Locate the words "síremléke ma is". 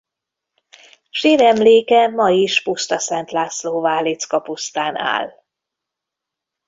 1.11-2.61